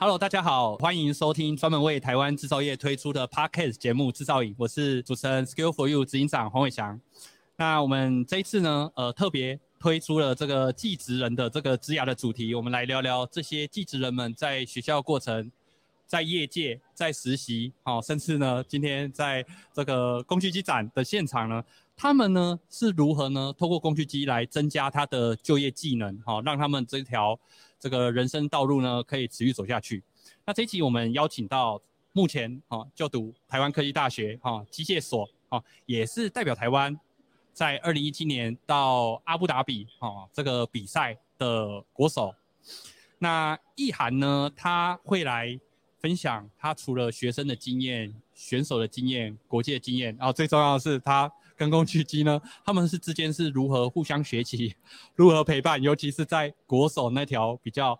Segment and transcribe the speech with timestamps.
[0.00, 7.00] Hello，大家好，欢迎收听专门为台湾制造业推出的 Podcast 节目《制造影》，我是主持人 Skill for You 执行长黄伟翔。
[7.56, 15.50] 那我们这一次呢，呃，特别推出了这个技职人的这个职涯的主题，我们来聊聊这些技职人们在学校过程、
[16.06, 21.64] 在业界、在实习，哦，甚至呢，今天在这个工具机展的现场呢，
[21.96, 27.36] 他们呢是如何呢，透过工具机来增加他的就业技能，好、哦，让他们这条
[27.78, 30.02] 这个人生道路呢可以持续走下去。
[30.44, 31.80] 那这一期我们邀请到
[32.12, 36.98] 目前哈、就读台湾科技大学哈、机械所，哈、也是代表台湾。
[37.52, 42.32] 在二零一七年到阿布达比哦，这个比赛的国手，
[43.18, 45.58] 那易涵呢，他会来
[45.98, 54.76] 分享他除了学生的经验、选手的经验、国际的经验，然后最重要的是他跟工具机呢，他们是之间是如何互相学习、
[55.16, 57.98] 如何陪伴，尤其是在国手那条比较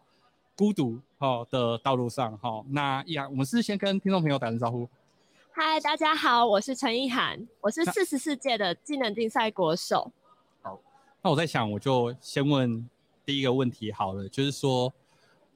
[0.57, 2.65] 孤独哦的道路上哈。
[2.69, 4.89] 那易涵，我们是先跟听众朋友打声招呼。
[5.51, 10.13] 嗨，大家好，我是陈意涵，我是四十四届的技能竞赛国手。
[10.63, 10.79] 好，
[11.21, 12.89] 那我在想，我就先问
[13.27, 14.95] 第一个问题好了，就是说，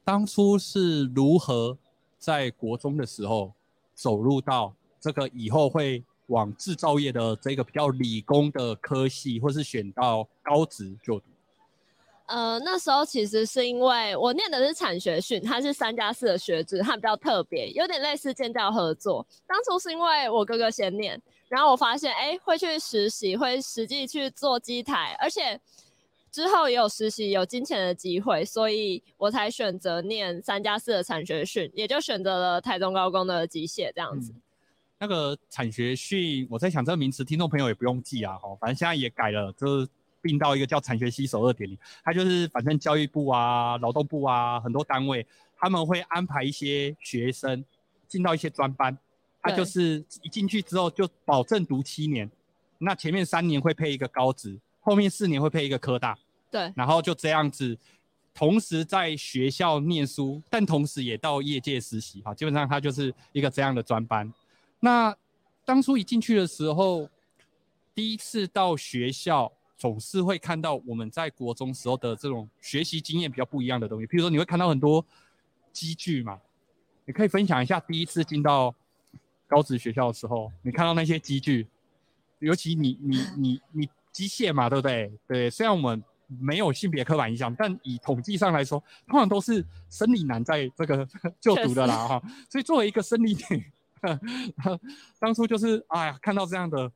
[0.02, 1.78] 当初是如何
[2.18, 3.52] 在国中的时候
[3.94, 11.26] 走入到这个以后会往制造业的这个比较理工的科系，或是选到高职就读？
[12.26, 19.26] 呃，那时候其实是因为我念的是产学训，它是三加四的学制，它比较特别，有点类似建教合作。
[19.46, 25.60] 当初是因为我哥哥先念，然后我发现，哎，会去实习，会实际去做机台，而且
[26.30, 34.32] 之后也有实习有金钱的机会，所以我才选择念三加四的产学训，也就选择了台中高工的机械这样子。
[35.02, 39.88] 那个产学训，我在想这个名词，听众朋友也不用记啊，哈，反正现在也改了，就是。
[40.24, 45.26] 并到一个叫产学携手二点零，它就是反正教育部啊、劳动部啊很多单位，
[45.58, 47.64] 他们会安排一些学生
[48.06, 48.96] 进到一些专班，
[49.42, 52.30] 他就是一进去之后就保证读七年，
[52.78, 56.16] 那前面三年会配一个高职，后面四年会配一个科大，
[56.52, 57.76] 对，然后就这样子，
[58.32, 64.32] 同时在学校念书，但同时也到业界实习，哈，基本上他就是一个这样的专班。
[64.84, 65.16] 那
[65.64, 67.08] 当初一进去的时候，
[67.94, 69.50] 第一次到学校。
[69.78, 75.04] 总是会看到我们在国中时候的这种学习经验比较不一样的东西，比如说你会看到很多
[75.72, 76.38] 机具嘛，
[77.04, 78.72] 你可以分享一下第一次进到
[79.48, 81.66] 高职学校的时候，你看到那些机具，
[82.38, 85.12] 尤其你你你你机械嘛，对不对？
[85.26, 88.78] 对，虽然我们没有性别刻板印象，但以统计上来说，
[89.08, 91.04] 通常都是生理男在这个
[91.42, 92.22] 就读的啦哈。
[92.48, 93.72] 所以作为一个生理女，
[95.20, 96.90] 当初就是哎呀，看到这样的。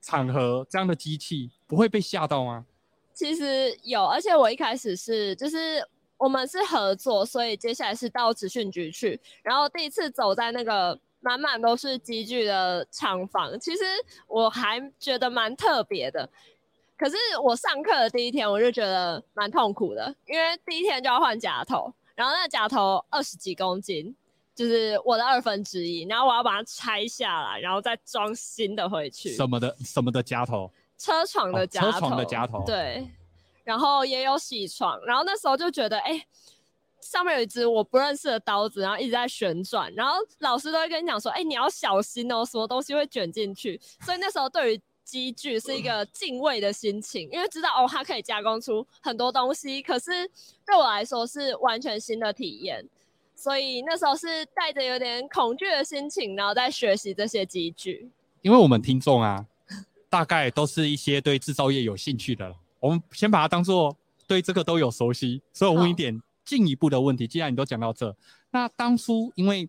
[0.00, 2.64] 场合这样的机器不会被吓到吗？
[3.12, 5.84] 其实有，而且我一开始是就是
[6.16, 13.82] 我们是合作，所以接下来是到职训局去，然后第一次走在那个满满都是机具的厂房，其实
[14.28, 16.30] 我还觉得蛮特别的。
[16.96, 24.14] 可是我上课的第一天我就觉得蛮痛苦的，因为第一天就要换夹头，然后那个夹头二十几公斤。
[24.58, 29.30] 就是我的二分之一，然后我要把它拆下来，然后再装新的回去。
[29.30, 30.68] 什么的什么的夹头？
[30.98, 31.86] 车床的夹头。
[31.86, 32.64] 哦，车床的夹头。
[32.66, 33.08] 对，
[33.62, 36.26] 然后也有铣床，然后那时候就觉得，哎，
[37.00, 43.80] 上面有一只我不认识的刀子，然后一直在旋转，然后老师都会跟你讲说，哎，你要小心哦，什么东西会卷进去。
[44.00, 50.28] 所以那时候对于机具是一个敬畏的心情，因为知道哦，它可以加工出很多东西，可是
[50.66, 52.84] 对我来说是完全新的体验。
[53.38, 58.10] 所以那时候是带着有点恐惧的心情，然后在学习这些机具。
[58.42, 59.46] 因为我们听众啊，
[60.10, 63.96] 大概都是一些对制造业有兴趣的，我们先把它当做
[64.26, 65.40] 对这个都有熟悉。
[65.52, 68.12] 所以我问一点进一步的问题，既然你都讲到这，
[68.50, 69.68] 那当初因为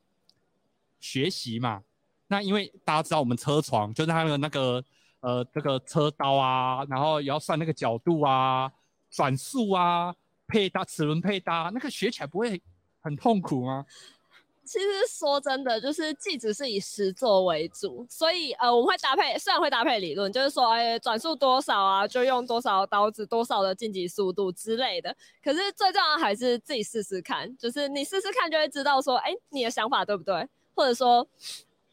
[1.00, 1.84] 学习嘛，
[2.26, 4.84] 那因为大家知道我们车床就是它的那个
[5.20, 8.72] 呃这个车刀啊，然后也要算那个角度啊、
[9.12, 10.12] 转速啊、
[10.48, 12.60] 配搭齿轮配搭，那个学起来不会
[13.10, 13.86] 很痛苦吗？
[14.64, 25.16] 其实说真的，就是技只是以实作为主，所以呃，我们会搭配，虽然会搭配理论，就是说，哎，转速多少啊，就用多少刀子，多少的晋级速度之类的。
[25.44, 30.48] 可是最重要的还是自己试试看，就是你试试看就会知道说，哎，你的想法对不对？
[30.76, 31.28] 或者说，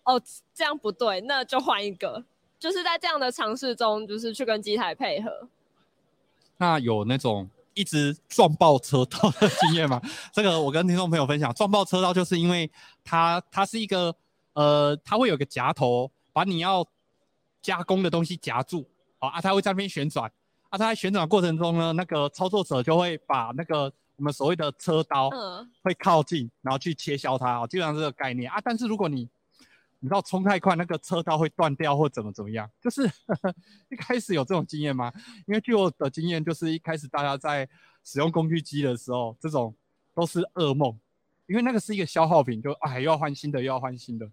[0.04, 0.20] 哦，
[0.52, 2.22] 这样不对，那就换一个。
[2.58, 5.48] 就是在这样的尝试中，就是去跟机台配合。
[6.58, 10.00] 那有那种一直撞爆车道的经验嘛？
[10.32, 12.68] 这个我跟听众朋友分享，撞爆车道就是因为
[13.04, 14.12] 它它是一个
[14.54, 16.84] 呃，它会有个夹头，把你要
[17.60, 18.88] 加工的东西夹住，
[19.18, 20.24] 好啊，它会在那边旋转，
[20.70, 25.30] 啊，它在旋转过程中呢，那个操作者就会把那个我们所谓的车刀
[25.82, 28.58] 会靠近，然后去切削它，哦，基本上是这个概念啊。
[28.64, 29.28] 但是如果你
[30.06, 32.70] 你知道冲太快，那个车道会断掉或怎么怎么样？
[32.80, 33.54] 就是呵 呵
[33.88, 35.12] 一开始有这种经验吗？
[35.48, 37.68] 因为据我的经验，就是一开始大家在
[38.04, 39.74] 使用工具机的时候，这种
[40.14, 40.96] 都是噩梦，
[41.48, 44.30] 因为那个是一个消耗品，就哎又要换新的，又要换新的。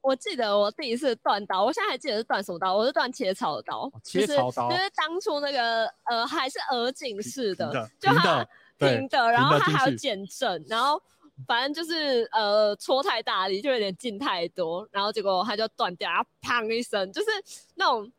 [0.00, 8.44] 我记得我第一次断刀，我现在还记得是断什么刀，我是断切草刀，哦、切草刀、就是，就是当初那个呃还是鹅颈式的，的就它
[8.78, 11.00] 平的，平的，然后它还有减震，然后。
[11.46, 17.28] 反正就是呃搓太大力，就有点进太多，然后结果它就断掉，然后砰一声，就是
[17.74, 18.10] 那种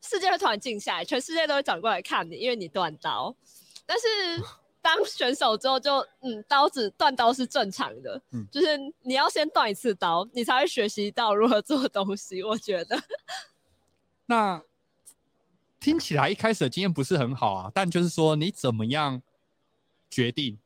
[0.00, 3.34] 世界会突然静下来，全世界都会转过来看你，因为你断刀。
[3.86, 4.06] 但是
[4.80, 12.42] 当选手之后就，就嗯，刀子断刀是正常的，嗯，就是你要先断一次刀，你才会学习到如何做东西。
[12.42, 12.98] 我觉得。
[14.26, 14.62] 那
[15.80, 19.20] 听起来一开始的经验不是很好啊，但就是说你怎么样
[20.08, 20.58] 决定？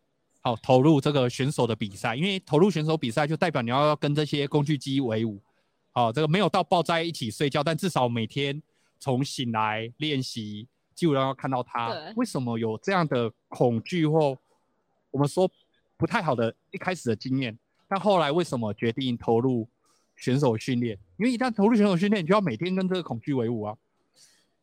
[0.44, 5.40] 好，投入这个选手的比赛，因为投入选手比赛就代表你要跟这些工具机为伍。
[5.92, 8.60] 好，这个没有到抱在一起睡觉，但至少每天
[8.98, 10.66] 从醒来练习，
[10.96, 11.94] 基本上要看到他。
[12.16, 14.36] 为什么有这样的恐惧或
[15.12, 15.48] 我们说
[15.96, 17.56] 不太好的一开始的经验？
[17.86, 19.68] 但后来为什么决定投入
[20.16, 20.98] 选手训练？
[21.18, 23.76] 因为一旦投入选手训练，你就要每天跟这个恐惧为伍啊。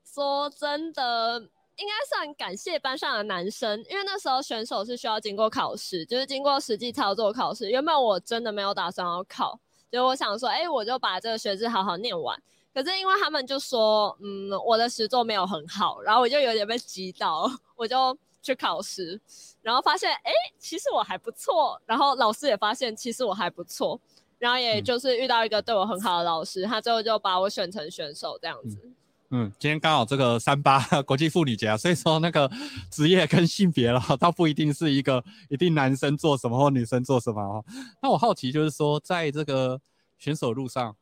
[0.03, 1.49] 说真的。
[1.79, 7.69] 应该算感谢班上的男生，因为那时候选手是需要经过考试，就是经过实际操作考试。
[7.69, 9.57] 原本我真的没有打算要考，
[9.89, 12.37] 就我想说，哎、欸，我就把这个学制好好念完。
[12.73, 19.19] 可是因为他们就说，嗯，我的实作没有很好，然后我就有点被击到，我就去考试，
[19.61, 21.81] 然后发现，哎、欸，其实我还不错。
[21.85, 23.99] 然后老师也发现，其实我还不错。
[24.37, 28.77] 然后也就是遇到一个对我很好的老师，他最后就把我选成选手这样子。
[28.83, 28.95] 嗯
[29.31, 32.49] 嗯，今天刚好这个三八 国际妇女节啊，所以说那个
[32.89, 37.63] 职业跟性别了， 倒不一定是一个一定男生做什么或女生做什么哦。
[38.01, 39.79] 那我好奇就是说，在这个
[40.17, 40.95] 选手路上，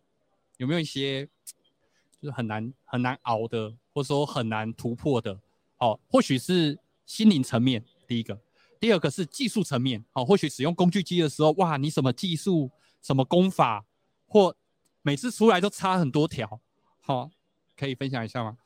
[0.57, 1.25] 有没有一些
[2.21, 5.39] 就是很难很难熬的，或者说很难突破的？
[5.77, 8.35] 哦，或许是心灵层面，第一个；
[8.77, 10.03] 第二个是技术层面。
[10.11, 12.69] 哦，或许使用工具机的时候，哇，你什么技术、
[13.01, 13.85] 什么功法，
[14.27, 14.53] 或
[15.01, 16.59] 每次出来都差很多条，
[16.99, 17.31] 好、哦。
[17.77, 18.57] 可以分享一下吗？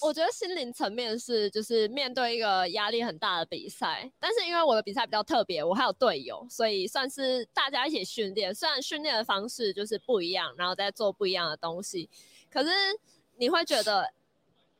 [0.00, 8.54] 我觉得心灵层面是，就是面对一个压力很大的比赛，但是因为我的比赛比较特别，我还有队友，所以算是大家一起训练。
[8.54, 12.08] 虽然训练的方式就是不一样，然后再做不一样的东西，
[12.48, 12.70] 可是
[13.38, 14.12] 你会觉得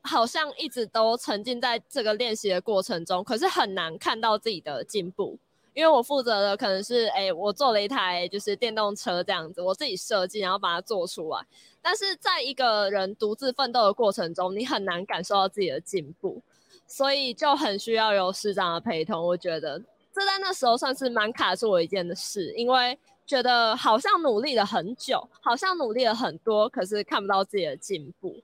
[0.02, 5.36] 好像一直都沉浸在这个练习的过程中，可是很难看到自己的进步。
[5.78, 11.40] 因为我负责的可能是，哎，我做了一台就是电动车这样子，我自己设计，然后把它做出来。
[11.80, 16.42] 但是在一个人独自奋斗的过程中，你很难感受到自己的进步，
[16.88, 19.24] 所以就很需要有师长的陪同。
[19.24, 19.78] 我觉得
[20.12, 28.34] 这在那时候算是蛮卡住我一件的事，因为觉得好像努力了很久，好像努力了很多，可是看不到自己的进步。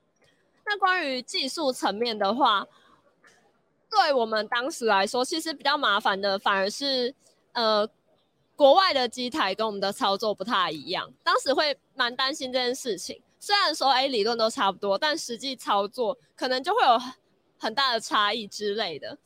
[0.65, 2.65] 那关于技术层面的话，
[3.91, 7.13] 对我们当时来说，其实比较麻烦的反而是。
[7.55, 7.89] 呃，
[8.55, 13.21] 国外的机台跟我们的操作不太一样，当时会蛮担心这件事情。
[13.41, 16.99] 虽然说，哎，理论都差不多，但实际操作可能就会有
[17.59, 19.19] 很大的差异之类的。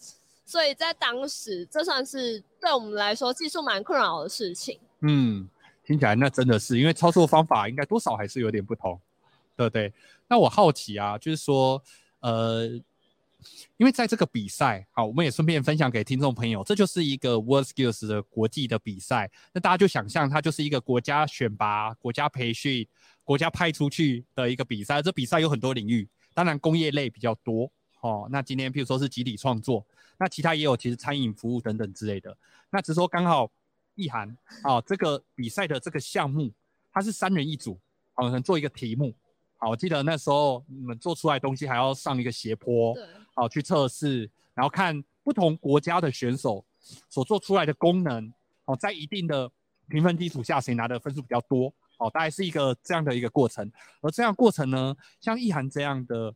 [0.44, 4.80] 所以在当时，这算是对我们来说技术蛮困扰的事情。
[5.00, 5.48] 嗯，
[5.84, 8.98] 听起来那真的是，因为操作方法应该多少还是有点不同，
[9.56, 9.92] 对不对？
[10.26, 11.82] 那我好奇啊，就是说，
[12.20, 12.80] 呃。
[13.76, 19.30] 因为在这个比赛，好，我们也顺便分享给听众朋友，这就是一个 WorldSkills 的国际的比赛。
[19.52, 22.86] 那大家就想象它就是一个国家选拔、国家培训、
[23.22, 25.00] 国家派出去的一个比赛。
[25.00, 27.70] 这比赛有很多领域，当然工业类比较多。
[28.00, 29.86] 哦，那今天譬如说是集体创作，
[30.18, 32.36] 那其他也有，其实餐饮服务等等之类的。
[32.70, 33.50] 那只是说刚好
[33.94, 36.52] 意涵啊，这个比赛的这个项目，
[36.92, 37.78] 它是三人一组，
[38.14, 39.14] 好，可能做一个题目。
[39.58, 42.94] 好，我记得那时候你们做出来东西还要上一个斜坡。
[42.94, 43.04] 对。
[43.34, 46.64] 好，去测试，然后看不同国家的选手
[47.08, 48.32] 所做出来的功能，
[48.64, 49.48] 好，在一定的
[49.88, 53.70] 评分基础下，谁拿的分数比较多，好，大概是一个这样的一个过程。
[54.00, 56.34] 而这样过程呢，像易涵这样的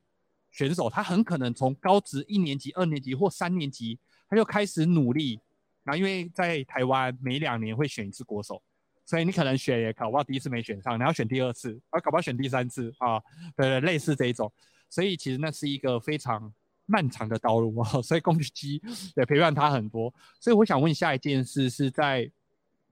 [0.53, 3.99] 选手，他很可能从高职一年级、二年级或三年级，
[4.29, 5.41] 他就开始努力。
[5.83, 8.63] 然后因为在台湾每两年会选一次国手，
[9.05, 13.21] 所以你可能选也考不好第一次没选上，你要选第二次，啊，搞不好选第三次啊，
[13.57, 14.51] 对对，类似这一种。
[14.89, 16.53] 所以其实那是一个非常
[16.87, 18.81] 漫长的道路啊， 所以工具机
[19.17, 20.13] 也陪伴他很多。
[20.41, 22.31] 所以我想问下一件事是在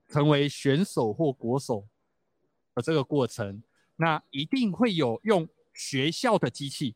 [0.09, 1.87] 成为选手或国手
[2.75, 3.63] 的这个过程，
[3.95, 6.95] 那一定会有用学校的机器，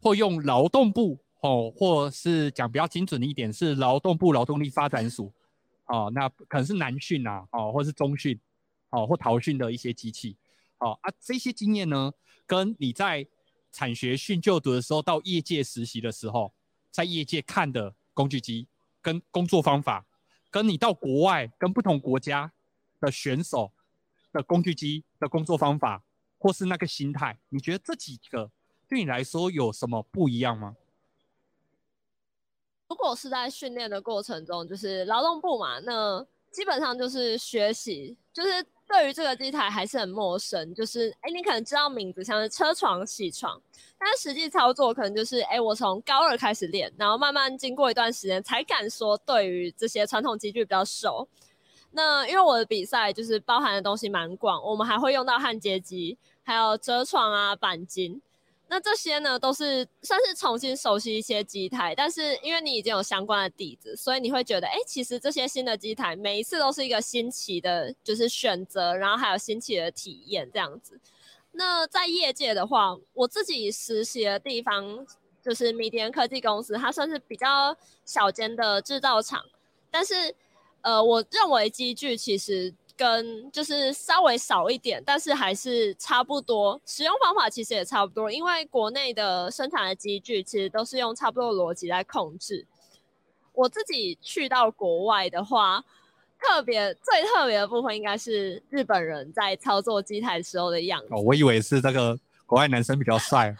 [0.00, 5.32] 或用劳动部哦，或是讲比较精准的一点是劳动部劳动力发展署
[5.92, 8.40] 哦，那可能是南训啊，哦，或是中训，
[8.88, 10.34] 哦，或桃训的一些机器，
[10.78, 12.10] 哦啊，这些经验呢，
[12.46, 13.26] 跟你在
[13.70, 16.50] 产学训就读的时候，到业界实习的时候，
[16.90, 18.66] 在业界看的工具机
[19.02, 20.06] 跟工作方法，
[20.50, 22.50] 跟你到国外跟不同国家
[22.98, 23.70] 的选手
[24.32, 26.02] 的工具机的工作方法，
[26.38, 28.50] 或是那个心态，你觉得这几个
[28.88, 30.74] 对你来说有什么不一样吗？
[32.92, 38.64] 如果是在训练的过程中，就是劳动部嘛，那基本上就是学习，就是。
[38.84, 43.58] 对于这个机台还是很陌生，就是哎，你可能知道名字，像是车床、铣床，
[43.98, 51.26] 但实际操作可能就是哎，我从高二开始练，然后慢慢经过一段时间才敢说对于这些传统机具比较熟。
[51.92, 58.20] 那因为我的比赛就是包含的东西蛮广，我们还会用到焊接机，还有折床啊、钣金。
[58.74, 70.98] 那这些呢，都是算是重新熟悉一些机台，但是因为你已经有相关的底子，所以你会觉得，哎，其实这些新的机台每一次都是一个新奇的，就是选择，然后还有新奇的体验这样子。
[71.50, 75.06] 那在业界的话，我自己实习的地方
[75.42, 77.76] 就是米田科技公司，它算是比较
[78.06, 79.44] 小间的制造厂，
[79.90, 80.34] 但是
[80.80, 82.72] 呃，我认为机具其实。
[83.02, 86.80] 跟就是稍微少一点，但是还是差不多。
[86.86, 92.64] 使用方法其实也差不多，因为国内的生产的机具其实都是用差不多的逻辑来控制。
[93.52, 95.84] 我自己去到国外的话，
[96.38, 101.08] 特别最特别的部分应该是日本人在操作机台时候的样子。
[101.10, 102.16] 哦，我以为是这个
[102.46, 103.52] 国外男生比较帅。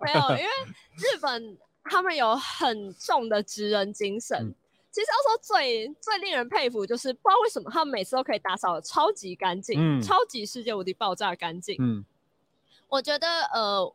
[0.00, 0.50] 没有，因为
[0.96, 4.38] 日本他们有很重的职人精神。
[4.38, 4.54] 嗯
[4.92, 11.76] 其实要说最最令人佩服，就是不知道为什么他们每次都可以打扫的超级干净，嗯、超级世界无敌爆炸干净。
[11.78, 12.04] 嗯，
[12.88, 13.94] 我觉得呃，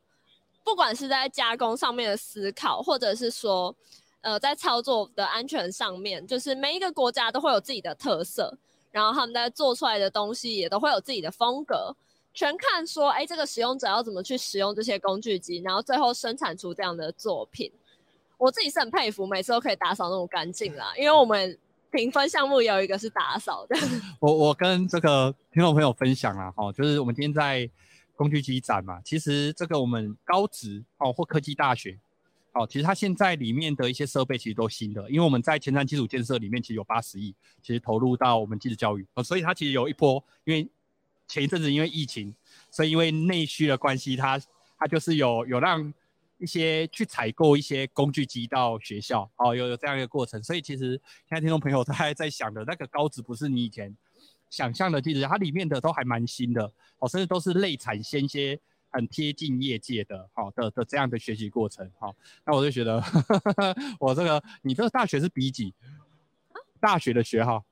[0.64, 3.76] 不管是在加工上面的思考，或者是说
[4.22, 8.58] 呃在操作的安全上面，就是每一个国家都会有自己的特色，
[8.92, 11.94] 然后他们在做出来的东西也都会有自己的风格，
[12.34, 17.70] 全看说哎这个使用者要怎么去使用这些工具机，然后最后生产出这样的作品。
[18.46, 20.94] 我自己是很佩服，每次都可以打扫那么干净啦。
[20.96, 21.58] 因为我们
[21.90, 23.76] 评分项目有一个是打扫的。
[24.22, 27.68] 我我跟这个听众朋友分享啦，哈，就是我们今天在
[28.16, 31.98] 工具机展嘛，其实这个我们高职哦或科技大学，
[32.52, 37.34] 哦，其实它现在里面的一些设备其实都新的，因为我们在前瞻基础建设里面其实有八十亿，
[37.64, 40.70] 其实投入到我们技职教育，哦，所以它其实有一波，因为
[41.28, 42.32] 前一阵子因为疫情，
[42.70, 44.40] 所以因为内需的关系，它
[44.78, 45.92] 它就是有有让。
[46.46, 50.92] 一些去采购一些工具机到学校，哦，有有这样一个过程，所以其实
[51.28, 53.92] 现在听众朋友 他还在想的那个高职不是你以前
[54.52, 58.60] 想象的，其实它里面的都还蛮新的，哦，甚至都是类产先些
[58.92, 65.74] 很贴近业界的，好、哦、的的这样的学习过程，好、哦，那我就觉得呵呵 我这个你这个大学是比几？
[66.80, 67.66] 大学的学号？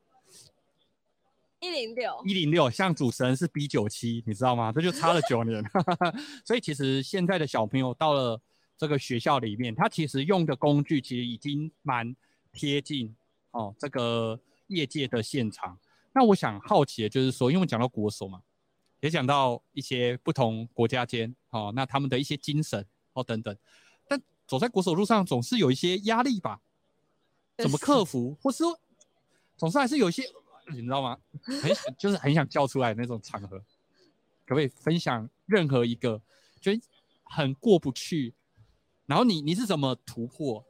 [1.60, 4.72] 一零六，一零六，像主持人是 B 九七，你知道吗？
[4.74, 5.63] 这就差了九年，
[6.44, 8.42] 所以其实现在的小朋友到了。
[8.77, 12.15] 这个学校里面，他其实用的工具其实已经蛮
[12.51, 13.15] 贴近
[13.51, 15.77] 哦，这个业界的现场。
[16.13, 18.42] 那我想好奇的就是说，因为讲到国手嘛，
[19.00, 23.56] 也讲到一些不同国家间哦，那他们的一些精神哦等等。
[24.08, 26.60] 但走在国手路上，总是有一些压力吧？
[27.58, 28.36] 怎么克服？
[28.42, 28.80] 或是说，
[29.56, 30.24] 总是还是有一些，
[30.72, 31.18] 你知道吗？
[31.44, 33.60] 很就是很想叫出来那种场合，
[34.46, 36.22] 可不可以分享任何一个，
[36.60, 36.72] 就
[37.24, 38.34] 很过不去？
[39.06, 40.64] 然后你你是怎么突破？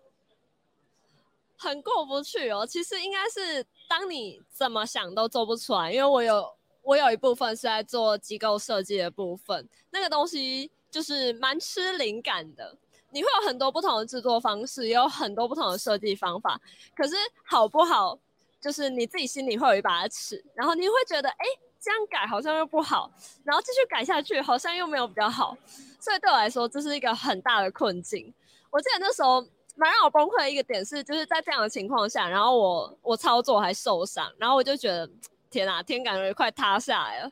[1.58, 2.66] 很过不去哦。
[2.66, 12.78] 其实应该是当你怎么想都做不出来，因为我有我有一部分是在做机构设计的部分，那个东西就是蛮吃灵感的。
[13.12, 16.60] 你会有很多不同的制作方式，也有很多不同的设计方法。
[16.96, 18.18] 可是好不好，
[18.60, 21.46] 就是你自己心里会有一把尺，然后你会觉得，哎，
[21.80, 23.12] 这样改好像又不好，
[23.44, 25.56] 然后继续改下去好像又没有比较好。
[26.04, 28.34] 所以对我来说，这是一个很大的困境。
[28.70, 29.40] 我记得那时候
[29.78, 35.10] 蛮让我崩溃的一个点是，就是在这样的情况下，然后我我操作还受伤，然后我就觉得
[35.50, 37.32] 天哪，天感觉快塌下来了。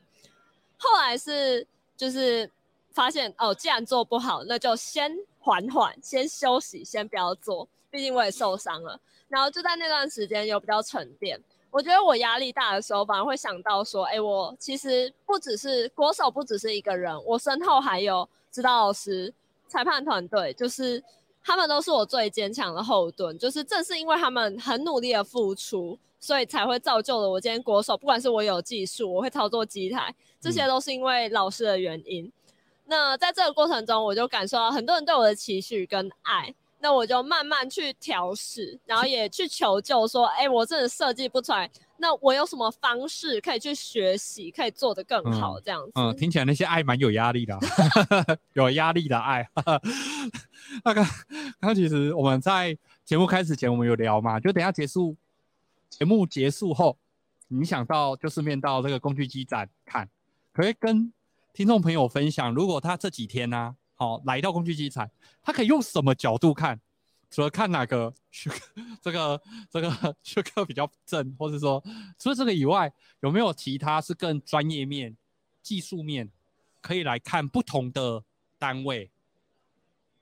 [0.78, 2.50] 后来是就是
[2.94, 8.98] 发现哦，既然做不好，那就先缓缓，先休息，先不要做，毕竟我也受伤了。
[9.28, 11.38] 然后就在那段时间有比较沉淀，
[11.72, 19.34] 我觉得我压力大的时候，反而会想到说，哎、我其实不只是国手，不只是一个人，我身后还有指导老师、
[19.68, 21.04] 裁判团队，就是
[21.44, 23.38] 他们都是我最坚强的后盾。
[23.38, 27.98] 就是正是因为他们很努力的付出，所以才会造就了我今天国手。
[27.98, 32.26] 不管是我有技术，我会操作机台，这些都是因为老师的原因。
[32.26, 32.32] 嗯、
[32.86, 36.54] 那在这个过程中，我就感受到很多人对我的期许跟爱。
[36.84, 41.70] 那我就慢慢去调试，然后也去求救，说，哎、欸，我真的设计不出来，
[42.02, 45.60] 那我有什么方式可以去学习，可以做得更好？
[45.62, 46.10] 这样子嗯。
[46.10, 47.58] 嗯，听起来那些爱蛮有压力的，
[48.54, 49.48] 有压力的爱。
[50.84, 55.16] 那个，刚刚其实我们在节目开始前，我们有聊嘛，就等一下结束
[55.92, 56.98] 节目结束后，
[57.50, 60.10] 你想到就顺便到这个工具机展看，
[60.52, 61.14] 可以跟
[61.54, 63.76] 听众朋友分享，如果他这几天呢、啊？
[63.96, 65.12] 好，来到工具机展，
[65.44, 66.80] 他可以用什么角度看？
[67.32, 68.14] 除了看哪个
[69.02, 71.82] 这个这个这个比较正，或者说
[72.20, 75.16] 除了这个以外，有没有其他是更专业面、
[75.64, 76.30] 技术面
[76.82, 78.26] 可以来看不同的
[78.60, 79.10] 单位？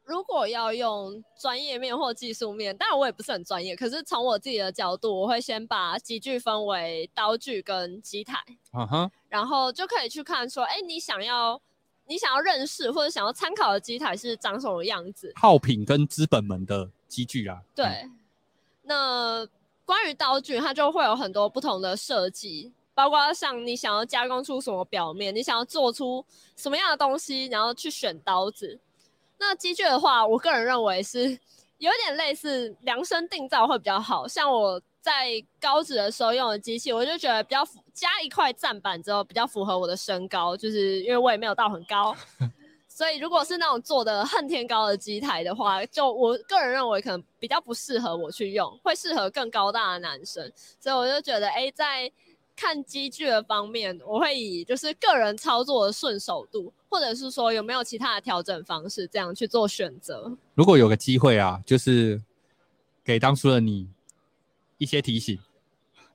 [0.03, 8.37] 如果要用专业面或技术面，当然我也不是很专业，可是从我自己的角度，我会先把机具分为刀具跟机台，
[8.73, 11.59] 嗯哼，然后就可以去看说，哎，你想要。
[12.09, 15.31] 你想要认识或者想要参考的机台是长什么样子？
[15.35, 17.61] 耗品跟资本们的机具啊。
[17.75, 18.19] 对，嗯、
[18.81, 19.47] 那
[19.85, 26.25] 关于刀具，它就会有很多不同的设计，包括像你想要加工出什么表面，你想要做出
[26.55, 28.79] 什么样的东西，然后去选刀子。
[29.37, 31.29] 那机具的话，我个人认为是
[31.77, 34.81] 有点类似量身定造会比较好，像我。
[35.01, 42.13] 在高职的时候用的机器，我就觉得比较符加一块站板之后比较符合我的身高，就是因为我也没有到很高，
[42.87, 52.11] 所以如果是那种做的恨天高的机台的话，就我个人认为可能比较不适合我去用，会适合更高大的男生，所以我就觉得，哎、欸，在
[52.57, 60.29] 看机具的方面，我会以就是个人操作的顺手度，或者是说有没有其他的调整方式，这样去做选择。
[60.55, 62.21] 如果有个机会啊，就是
[63.01, 63.87] 给当初的你。
[64.79, 65.37] 一些提醒，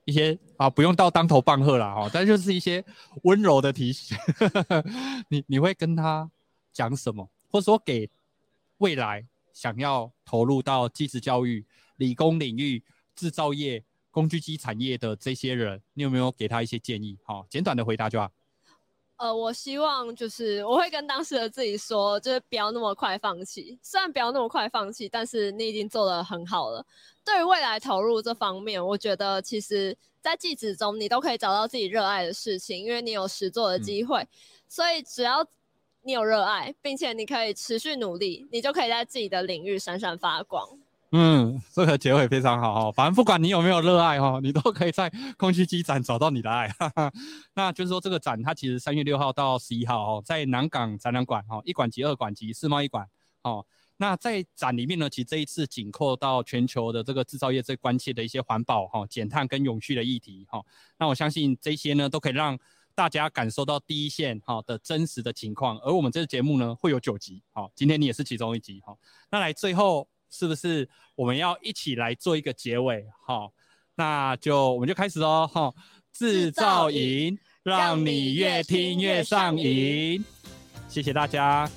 [0.05, 2.85] 一些啊，不用到当头棒喝啦，哈，但就是一些
[3.23, 4.19] 温柔的提醒。
[5.31, 6.29] 你你会跟他
[6.73, 8.11] 讲什么，或者说给
[8.79, 11.65] 未来想要投入到技职教育、
[11.99, 12.83] 理工领域、
[13.15, 17.17] 制造业、工具机产业的这些人，你有没有给他一些建议？
[17.23, 18.31] 好，简短的回答就好。
[19.17, 23.79] 呃，我希望就是我会跟当时的自己说，就是不要那么快放弃。
[23.81, 26.85] 虽然不要那么快放弃，但是你已经做得很好了。
[27.25, 34.21] 对于未来投入这方面，我觉得其实在技职中你都可以找到自己热爱的事情，因为你有实做的机会。
[34.21, 34.29] 嗯、
[34.69, 35.47] 所以只要
[36.03, 40.69] 你有热爱，并且你可以持续努力，你就可以在自己的领域闪闪发光。
[41.17, 42.93] 嗯，这个结尾非常好哦。
[42.93, 46.67] 反正不管你有没有热爱哦， 你都可以在工具机展找到你的爱。
[46.71, 47.13] 哈哈，
[47.55, 53.07] 那就是说，这个展它其实三月六号到十一号哦，在南港展览馆哦，一馆及二馆及世贸一馆
[53.43, 53.65] 哦。
[53.97, 60.61] 那在展里面呢，其实这一次紧扣到全球的这个制造业最关切的一些环保哈、减碳跟永续的议题哈。
[60.99, 62.59] 那我相信这些呢，都可以让
[62.93, 65.79] 大家感受到第一线哈的真实的情况。
[65.79, 68.97] 而我们这个节目呢，会有九集，好，今天你也是其中一集哈。
[69.31, 70.09] 那来最后。
[70.37, 73.07] 是不是我们要一起来做一个结尾？
[73.25, 73.53] 好，
[73.95, 75.47] 那就我们就开始喽！
[75.47, 75.73] 哈，
[76.13, 80.25] 制造营让你越听越上瘾，
[80.89, 81.71] 谢谢大家。